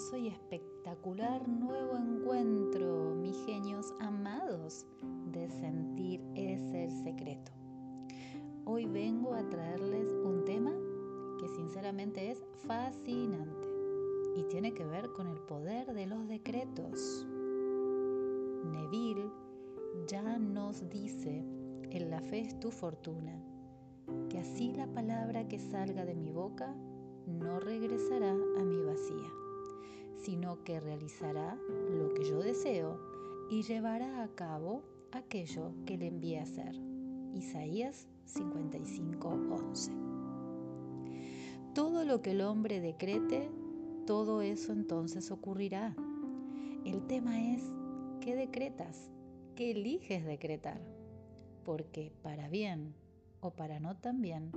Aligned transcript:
hermoso 0.00 0.16
y 0.16 0.28
espectacular 0.28 1.46
nuevo 1.46 1.96
encuentro, 1.96 3.14
mis 3.16 3.36
genios 3.44 3.92
amados, 4.00 4.86
de 5.30 5.48
sentir 5.50 6.22
es 6.34 6.60
el 6.72 6.90
secreto. 7.04 7.52
Hoy 8.64 8.86
vengo 8.86 9.34
a 9.34 9.46
traerles 9.50 10.10
un 10.24 10.44
tema 10.46 10.72
que 11.38 11.48
sinceramente 11.48 12.30
es 12.30 12.42
fascinante 12.66 13.68
y 14.36 14.44
tiene 14.44 14.72
que 14.72 14.84
ver 14.86 15.12
con 15.12 15.26
el 15.26 15.38
poder 15.40 15.92
de 15.92 16.06
los 16.06 16.26
decretos. 16.28 17.26
Neville 18.72 19.30
ya 20.06 20.38
nos 20.38 20.88
dice, 20.88 21.44
en 21.90 22.10
la 22.10 22.22
fe 22.22 22.40
es 22.40 22.58
tu 22.58 22.70
fortuna, 22.70 23.38
que 24.30 24.38
así 24.38 24.72
la 24.72 24.86
palabra 24.86 25.46
que 25.46 25.58
salga 25.58 26.06
de 26.06 26.14
mi 26.14 26.30
boca 26.30 26.74
no 27.26 27.60
regresará 27.60 28.30
a 28.30 28.64
mi 28.64 28.82
vacía, 28.82 29.30
sino 30.20 30.62
que 30.64 30.80
realizará 30.80 31.58
lo 31.90 32.12
que 32.14 32.24
yo 32.24 32.40
deseo 32.40 33.00
y 33.50 33.62
llevará 33.62 34.22
a 34.22 34.28
cabo 34.28 34.82
aquello 35.12 35.72
que 35.86 35.96
le 35.96 36.08
envié 36.08 36.38
a 36.38 36.42
hacer. 36.42 36.74
Isaías 37.34 38.08
55:11. 38.26 39.92
Todo 41.74 42.04
lo 42.04 42.20
que 42.20 42.32
el 42.32 42.42
hombre 42.42 42.80
decrete, 42.80 43.50
todo 44.06 44.42
eso 44.42 44.72
entonces 44.72 45.30
ocurrirá. 45.30 45.94
El 46.84 47.06
tema 47.06 47.54
es, 47.54 47.62
¿qué 48.20 48.34
decretas? 48.34 49.10
¿Qué 49.54 49.72
eliges 49.72 50.24
decretar? 50.24 50.80
Porque 51.64 52.12
para 52.22 52.48
bien 52.48 52.94
o 53.40 53.50
para 53.52 53.78
no 53.80 53.96
tan 53.96 54.20
bien, 54.20 54.50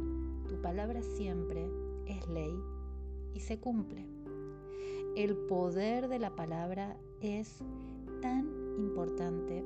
tu 0.47 0.61
palabra 0.61 1.01
siempre 1.01 1.67
es 2.07 2.27
ley 2.27 2.53
y 3.33 3.39
se 3.41 3.59
cumple. 3.59 4.22
El 5.15 5.35
poder 5.35 6.07
de 6.07 6.17
la 6.17 6.35
palabra 6.35 6.97
es 7.21 7.59
tan 8.23 8.47
importante, 8.79 9.63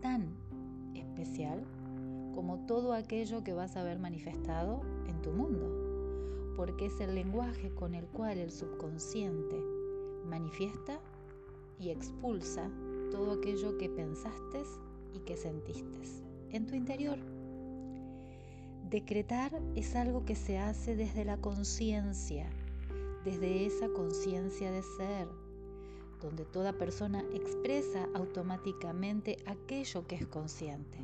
tan 0.00 0.34
especial 0.94 1.62
como 2.34 2.64
todo 2.66 2.94
aquello 2.94 3.44
que 3.44 3.52
vas 3.52 3.76
a 3.76 3.84
ver 3.84 3.98
manifestado 3.98 4.80
en 5.08 5.20
tu 5.20 5.30
mundo, 5.30 6.54
porque 6.56 6.86
es 6.86 6.98
el 7.00 7.14
lenguaje 7.14 7.70
con 7.74 7.94
el 7.94 8.06
cual 8.06 8.38
el 8.38 8.50
subconsciente 8.50 9.56
manifiesta 10.24 10.98
y 11.78 11.90
expulsa 11.90 12.70
todo 13.10 13.32
aquello 13.32 13.76
que 13.76 13.90
pensaste 13.90 14.62
y 15.12 15.18
que 15.18 15.36
sentiste 15.36 15.98
en 16.48 16.66
tu 16.66 16.74
interior. 16.74 17.18
Decretar 18.88 19.60
es 19.76 19.94
algo 19.96 20.24
que 20.24 20.34
se 20.34 20.56
hace 20.56 20.96
desde 20.96 21.26
la 21.26 21.36
conciencia, 21.36 22.48
desde 23.24 23.66
esa 23.66 23.88
conciencia 23.88 24.70
de 24.70 24.82
ser, 24.82 25.28
donde 26.20 26.44
toda 26.44 26.72
persona 26.72 27.22
expresa 27.32 28.08
automáticamente 28.14 29.36
aquello 29.46 30.06
que 30.06 30.16
es 30.16 30.26
consciente, 30.26 30.98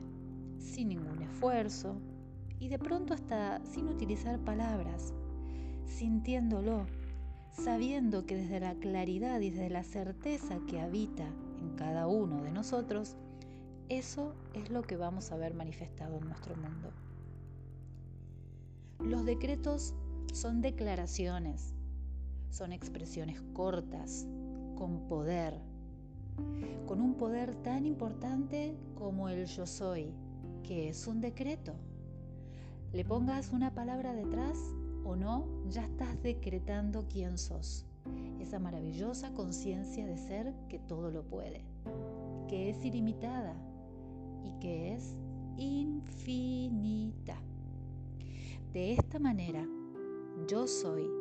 sin 0.59 0.89
ningún 0.89 1.23
esfuerzo 1.23 1.97
y 2.59 2.69
de 2.69 2.79
pronto 2.79 3.15
hasta 3.15 3.65
sin 3.65 3.89
utilizar 3.89 4.39
palabras, 4.41 5.15
sintiéndolo, 5.87 6.87
sabiendo 7.53 8.27
que 8.27 8.37
desde 8.37 8.61
la 8.61 8.75
claridad 8.75 9.41
y 9.41 9.51
desde 9.51 9.71
la 9.71 9.83
certeza 9.83 10.59
que 10.69 10.81
habita 10.81 11.27
en 11.61 11.77
cada 11.77 12.07
uno 12.07 12.43
de 12.43 12.53
nosotros, 12.53 13.17
eso 13.89 14.35
es 14.55 14.71
lo 14.71 14.83
que 14.83 14.97
vamos 14.97 15.33
a 15.33 15.37
ver 15.37 15.55
manifestado 15.55 16.19
en 16.19 16.29
nuestro 16.29 16.55
mundo. 16.57 16.93
Los 19.01 19.25
decretos 19.25 19.95
son 20.33 20.61
declaraciones, 20.61 21.75
son 22.51 22.73
expresiones 22.73 23.41
cortas, 23.53 24.27
con 24.77 25.07
poder, 25.07 25.55
con 26.87 27.01
un 27.01 27.15
poder 27.15 27.55
tan 27.63 27.87
importante 27.87 28.77
como 28.95 29.29
el 29.29 29.47
yo 29.47 29.67
soy, 29.67 30.13
que 30.63 30.89
es 30.89 31.07
un 31.07 31.21
decreto. 31.21 31.75
Le 32.93 33.05
pongas 33.05 33.53
una 33.53 33.73
palabra 33.73 34.15
detrás 34.15 34.59
o 35.05 35.17
no, 35.17 35.47
ya 35.69 35.85
estás 35.85 36.21
decretando 36.23 37.07
quién 37.09 37.39
sos, 37.39 37.87
esa 38.41 38.59
maravillosa 38.59 39.33
conciencia 39.33 40.07
de 40.07 40.17
ser 40.17 40.55
que 40.69 40.79
todo 40.79 41.11
lo 41.11 41.23
puede, 41.23 41.65
que 42.49 42.71
es 42.71 42.85
ilimitada 42.85 43.55
y 44.45 44.53
que 44.61 44.95
es 44.95 45.17
infinita. 45.57 47.37
De 48.73 48.93
esta 48.93 49.19
manera, 49.19 49.67
yo 50.49 50.67
soy 50.67 51.20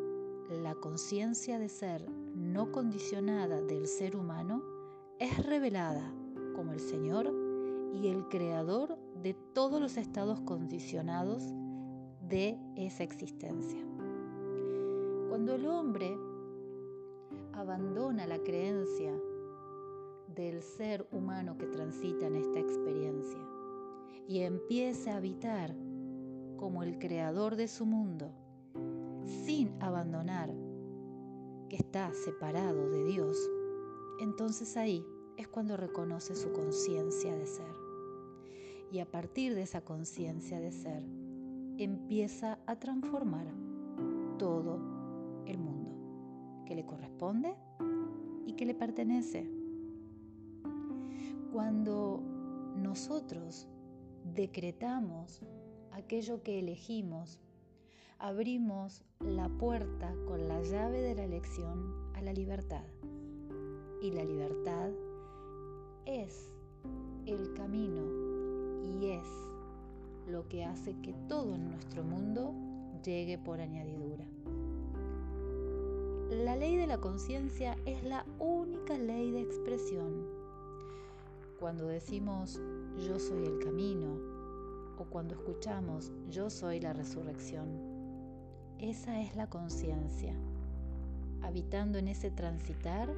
la 0.49 0.73
conciencia 0.75 1.59
de 1.59 1.69
ser 1.69 2.09
no 2.09 2.71
condicionada 2.71 3.61
del 3.61 3.87
ser 3.87 4.15
humano, 4.15 4.63
es 5.19 5.45
revelada 5.45 6.11
como 6.55 6.73
el 6.73 6.79
Señor 6.79 7.31
y 7.93 8.07
el 8.07 8.27
creador 8.29 8.97
de 9.21 9.35
todos 9.53 9.79
los 9.79 9.97
estados 9.97 10.39
condicionados 10.41 11.43
de 12.27 12.57
esa 12.75 13.03
existencia. 13.03 13.79
Cuando 15.29 15.55
el 15.55 15.67
hombre 15.67 16.17
abandona 17.53 18.25
la 18.25 18.39
creencia 18.39 19.13
del 20.35 20.61
ser 20.61 21.07
humano 21.11 21.57
que 21.57 21.67
transita 21.67 22.27
en 22.27 22.35
esta 22.35 22.59
experiencia 22.59 23.39
y 24.27 24.39
empieza 24.39 25.13
a 25.13 25.17
habitar 25.17 25.75
como 26.57 26.83
el 26.83 26.97
creador 26.99 27.55
de 27.55 27.67
su 27.67 27.85
mundo, 27.85 28.31
sin 29.45 29.71
abandonar 29.81 30.53
que 31.69 31.75
está 31.75 32.11
separado 32.13 32.89
de 32.89 33.05
Dios, 33.05 33.37
entonces 34.19 34.75
ahí 34.75 35.05
es 35.37 35.47
cuando 35.47 35.77
reconoce 35.77 36.35
su 36.35 36.51
conciencia 36.51 37.35
de 37.35 37.45
ser. 37.45 37.73
Y 38.91 38.99
a 38.99 39.09
partir 39.09 39.55
de 39.55 39.61
esa 39.61 39.81
conciencia 39.81 40.59
de 40.59 40.71
ser, 40.71 41.03
empieza 41.77 42.59
a 42.65 42.75
transformar 42.77 43.47
todo 44.37 44.79
el 45.45 45.57
mundo 45.59 46.63
que 46.65 46.75
le 46.75 46.85
corresponde 46.85 47.55
y 48.45 48.53
que 48.53 48.65
le 48.65 48.73
pertenece. 48.73 49.49
Cuando 51.53 52.21
nosotros 52.75 53.67
decretamos 54.33 55.41
aquello 55.91 56.41
que 56.43 56.59
elegimos, 56.59 57.39
abrimos 58.19 59.01
la 59.21 59.47
puerta 59.47 60.13
con 60.27 60.45
la 60.49 60.61
llave 60.61 61.01
de 61.01 61.15
la 61.15 61.23
elección 61.23 61.93
a 62.15 62.21
la 62.21 62.33
libertad. 62.33 62.83
Y 64.01 64.11
la 64.11 64.25
libertad 64.25 64.91
es 66.05 66.51
el 67.25 67.53
camino 67.53 68.01
y 68.83 69.11
es 69.11 69.25
lo 70.27 70.47
que 70.49 70.65
hace 70.65 70.95
que 71.01 71.13
todo 71.29 71.55
en 71.55 71.69
nuestro 71.69 72.03
mundo 72.03 72.53
llegue 73.03 73.37
por 73.37 73.61
añadidura. 73.61 74.25
La 76.29 76.57
ley 76.57 76.75
de 76.75 76.87
la 76.87 76.99
conciencia 76.99 77.77
es 77.85 78.03
la 78.03 78.25
única 78.37 78.97
ley 78.97 79.31
de 79.31 79.41
expresión. 79.41 80.27
Cuando 81.57 81.87
decimos 81.87 82.59
yo 82.97 83.17
soy 83.17 83.45
el 83.45 83.59
camino, 83.59 84.37
o 84.97 85.05
cuando 85.05 85.35
escuchamos 85.35 86.11
yo 86.29 86.49
soy 86.49 86.81
la 86.81 86.91
resurrección. 86.91 87.88
Esa 88.79 89.21
es 89.21 89.35
la 89.35 89.47
conciencia, 89.49 90.33
habitando 91.41 91.97
en 91.97 92.07
ese 92.07 92.31
transitar 92.31 93.13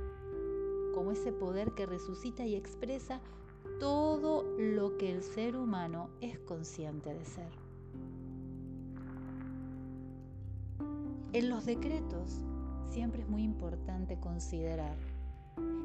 como 0.95 1.11
ese 1.11 1.31
poder 1.31 1.73
que 1.73 1.85
resucita 1.85 2.45
y 2.45 2.55
expresa 2.55 3.21
todo 3.79 4.43
lo 4.57 4.97
que 4.97 5.11
el 5.11 5.21
ser 5.21 5.55
humano 5.55 6.09
es 6.19 6.39
consciente 6.39 7.13
de 7.13 7.25
ser. 7.25 7.51
En 11.33 11.49
los 11.49 11.65
decretos 11.65 12.41
siempre 12.89 13.21
es 13.21 13.29
muy 13.29 13.43
importante 13.43 14.19
considerar 14.19 14.97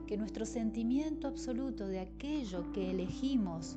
que 0.07 0.17
nuestro 0.17 0.47
sentimiento 0.47 1.29
absoluto 1.29 1.87
de 1.87 2.01
aquello 2.01 2.73
que 2.73 2.91
elegimos 2.91 3.77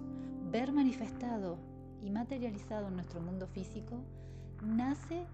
ver 0.49 0.71
manifestado 0.71 1.57
y 2.01 2.09
materializado 2.09 2.87
en 2.87 2.95
nuestro 2.95 3.19
mundo 3.19 3.47
físico, 3.47 3.97
nace, 4.63 5.25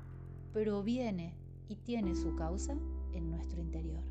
proviene 0.56 1.34
y 1.68 1.76
tiene 1.76 2.16
su 2.16 2.34
causa 2.38 2.78
en 3.12 3.30
nuestro 3.30 3.60
interior. 3.60 4.02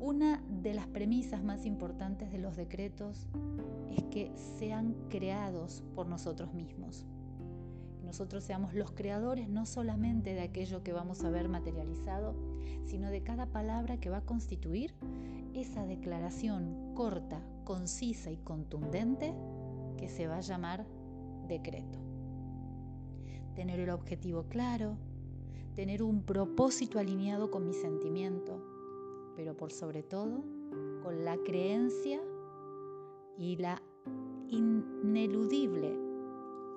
Una 0.00 0.42
de 0.62 0.72
las 0.72 0.86
premisas 0.86 1.44
más 1.44 1.66
importantes 1.66 2.32
de 2.32 2.38
los 2.38 2.56
decretos 2.56 3.28
es 3.94 4.04
que 4.04 4.32
sean 4.58 4.94
creados 5.10 5.84
por 5.94 6.06
nosotros 6.06 6.54
mismos. 6.54 7.04
Nosotros 8.02 8.42
seamos 8.42 8.72
los 8.72 8.90
creadores 8.92 9.50
no 9.50 9.66
solamente 9.66 10.32
de 10.32 10.40
aquello 10.40 10.82
que 10.82 10.94
vamos 10.94 11.22
a 11.24 11.30
ver 11.30 11.50
materializado, 11.50 12.34
sino 12.86 13.10
de 13.10 13.22
cada 13.22 13.44
palabra 13.52 14.00
que 14.00 14.08
va 14.08 14.18
a 14.18 14.24
constituir 14.24 14.94
esa 15.52 15.84
declaración 15.84 16.94
corta, 16.94 17.42
concisa 17.64 18.30
y 18.30 18.38
contundente 18.38 19.34
que 19.98 20.08
se 20.08 20.26
va 20.26 20.38
a 20.38 20.40
llamar 20.40 20.86
decreto. 21.48 22.07
Tener 23.58 23.80
el 23.80 23.90
objetivo 23.90 24.44
claro, 24.48 24.96
tener 25.74 26.00
un 26.04 26.22
propósito 26.22 27.00
alineado 27.00 27.50
con 27.50 27.66
mi 27.66 27.74
sentimiento, 27.74 28.62
pero 29.34 29.56
por 29.56 29.72
sobre 29.72 30.04
todo 30.04 30.44
con 31.02 31.24
la 31.24 31.36
creencia 31.38 32.20
y 33.36 33.56
la 33.56 33.82
ineludible 34.46 35.98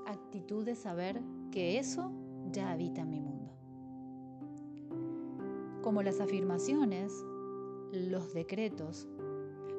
actitud 0.07 0.65
de 0.65 0.73
saber 0.73 1.21
que 1.51 1.77
eso 1.77 2.11
ya 2.51 2.71
habita 2.71 3.01
en 3.01 3.09
mi 3.11 3.19
mundo. 3.21 3.53
Como 5.83 6.01
las 6.01 6.19
afirmaciones, 6.19 7.13
los 7.91 8.33
decretos, 8.33 9.07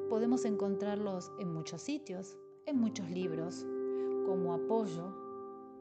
podemos 0.09 0.45
encontrarlos 0.45 1.33
en 1.37 1.53
muchos 1.53 1.81
sitios, 1.81 2.37
en 2.65 2.79
muchos 2.79 3.09
libros, 3.09 3.67
como 4.25 4.53
apoyo 4.53 5.22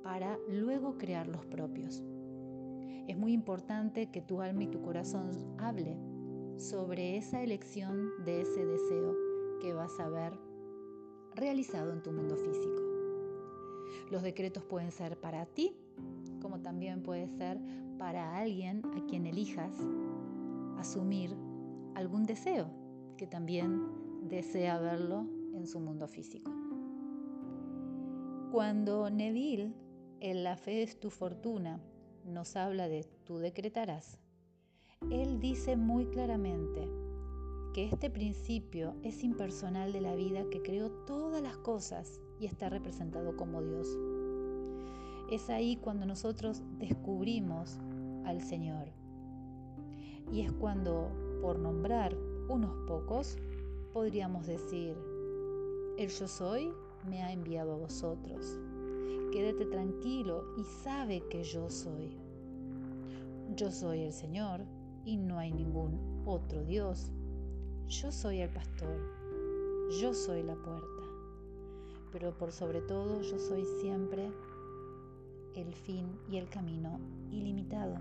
para 0.03 0.39
luego 0.49 0.99
crear 0.99 1.29
los 1.29 1.45
propios. 1.47 2.03
Es 3.09 3.17
muy 3.17 3.33
importante 3.33 4.11
que 4.11 4.23
tu 4.23 4.41
alma 4.41 4.65
y 4.65 4.69
tu 4.69 4.81
corazón 4.83 5.31
hable 5.59 5.97
sobre 6.57 7.17
esa 7.17 7.43
elección 7.43 8.25
de 8.25 8.43
ese 8.43 8.65
deseo 8.65 9.17
que 9.61 9.73
vas 9.73 9.99
a 9.99 10.09
ver 10.09 10.33
realizado 11.35 11.93
en 11.93 12.03
tu 12.03 12.13
mundo 12.13 12.37
físico. 12.37 12.83
Los 14.11 14.23
decretos 14.23 14.65
pueden 14.65 14.93
ser 14.93 15.19
para 15.19 15.47
ti, 15.47 15.77
como 16.41 16.61
también 16.61 17.03
puede 17.03 17.29
ser 17.29 17.59
para 17.99 18.37
alguien 18.37 18.83
a 18.97 19.07
quien 19.07 19.27
elijas 19.27 19.75
asumir 20.79 21.37
algún 21.95 22.25
deseo 22.25 22.69
que 23.17 23.27
también 23.27 23.83
desea 24.29 24.79
verlo 24.79 25.27
en 25.55 25.67
su 25.67 25.81
mundo 25.81 26.09
físico. 26.09 26.51
Cuando 28.51 29.09
Neville, 29.09 29.73
La 30.23 30.57
fe 30.57 30.85
es 30.85 31.01
tu 31.01 31.11
fortuna, 31.11 31.81
nos 32.25 32.55
habla 32.55 32.87
de 32.87 33.05
tú 33.25 33.39
decretarás, 33.39 34.21
él 35.11 35.41
dice 35.41 35.77
muy 35.77 36.07
claramente 36.07 36.89
que 37.75 37.87
este 37.87 38.09
principio 38.09 38.95
es 39.03 39.25
impersonal 39.25 39.93
de 39.93 40.01
la 40.01 40.15
vida 40.15 40.45
que 40.49 40.63
creó 40.63 40.91
todas 41.07 41.43
las 41.43 41.57
cosas 41.57 42.21
y 42.39 42.47
está 42.47 42.69
representado 42.69 43.37
como 43.37 43.63
Dios. 43.63 43.89
Es 45.29 45.51
ahí 45.51 45.77
cuando 45.77 46.07
nosotros 46.07 46.63
descubrimos 46.79 47.79
al 48.25 48.41
Señor. 48.43 48.93
Y 50.31 50.43
es 50.43 50.53
cuando, 50.53 51.11
por 51.43 51.59
nombrar 51.59 52.17
unos 52.49 52.77
pocos, 52.87 53.39
podríamos 53.93 54.47
decir, 54.47 54.97
el 55.99 56.09
yo 56.09 56.29
soy 56.29 56.73
me 57.09 57.25
ha 57.25 57.33
enviado 57.33 57.73
a 57.75 57.79
vosotros. 57.79 58.57
Quédate 59.33 59.67
tranquilo 59.67 60.45
y 60.59 60.65
sabe 60.65 61.23
que 61.29 61.43
yo 61.43 61.71
soy. 61.71 62.17
Yo 63.57 63.71
soy 63.71 64.03
el 64.03 64.13
Señor 64.13 64.61
y 65.05 65.17
no 65.17 65.39
hay 65.39 65.53
ningún 65.53 66.23
otro 66.27 66.65
Dios. 66.65 67.11
Yo 67.89 68.13
soy 68.13 68.41
el 68.41 68.51
pastor, 68.51 68.97
yo 70.01 70.15
soy 70.15 70.43
la 70.43 70.55
puerta, 70.55 71.03
pero 72.11 72.37
por 72.37 72.53
sobre 72.53 72.81
todo 72.81 73.21
yo 73.23 73.39
soy 73.39 73.65
siempre 73.81 74.31
el 75.55 75.75
fin 75.75 76.07
y 76.31 76.37
el 76.37 76.49
camino 76.49 76.99
ilimitado. 77.31 77.97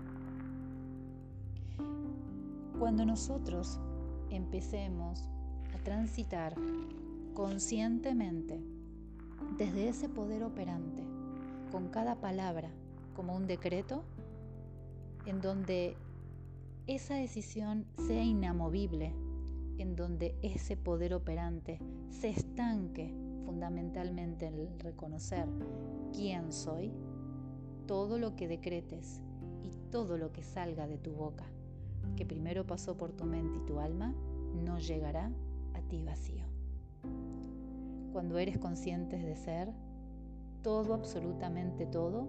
Cuando 2.78 3.04
nosotros 3.04 3.78
empecemos 4.30 5.28
a 5.74 5.78
transitar 5.84 6.54
conscientemente 7.34 8.60
desde 9.58 9.88
ese 9.88 10.08
poder 10.08 10.42
operante, 10.44 11.02
con 11.70 11.88
cada 11.88 12.16
palabra 12.16 12.70
como 13.14 13.36
un 13.36 13.46
decreto, 13.46 14.04
en 15.26 15.40
donde 15.40 15.96
esa 16.86 17.14
decisión 17.14 17.86
sea 17.96 18.22
inamovible, 18.22 19.12
en 19.78 19.96
donde 19.96 20.34
ese 20.42 20.76
poder 20.76 21.14
operante 21.14 21.78
se 22.10 22.28
estanque 22.28 23.14
fundamentalmente 23.44 24.46
en 24.46 24.54
el 24.54 24.80
reconocer 24.80 25.46
quién 26.12 26.52
soy, 26.52 26.92
todo 27.86 28.18
lo 28.18 28.34
que 28.36 28.48
decretes 28.48 29.20
y 29.62 29.70
todo 29.90 30.18
lo 30.18 30.32
que 30.32 30.42
salga 30.42 30.86
de 30.86 30.98
tu 30.98 31.12
boca, 31.12 31.44
que 32.16 32.24
primero 32.24 32.66
pasó 32.66 32.96
por 32.96 33.12
tu 33.12 33.24
mente 33.24 33.58
y 33.58 33.66
tu 33.66 33.78
alma, 33.78 34.14
no 34.64 34.78
llegará 34.78 35.30
a 35.74 35.80
ti 35.88 36.02
vacío. 36.02 36.44
Cuando 38.12 38.38
eres 38.38 38.58
consciente 38.58 39.16
de 39.16 39.36
ser, 39.36 39.72
todo, 40.62 40.94
absolutamente 40.94 41.86
todo, 41.86 42.28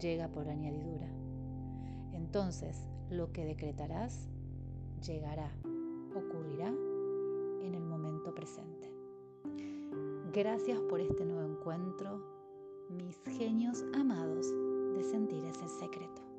llega 0.00 0.28
por 0.28 0.48
añadidura. 0.48 1.06
Entonces, 2.12 2.88
lo 3.10 3.32
que 3.32 3.44
decretarás 3.44 4.28
llegará, 5.04 5.50
ocurrirá 6.14 6.68
en 7.62 7.74
el 7.74 7.82
momento 7.82 8.34
presente. 8.34 8.90
Gracias 10.32 10.80
por 10.82 11.00
este 11.00 11.24
nuevo 11.24 11.58
encuentro, 11.58 12.22
mis 12.88 13.20
genios 13.24 13.84
amados 13.94 14.46
de 14.94 15.02
sentir 15.04 15.44
ese 15.44 15.68
secreto. 15.68 16.29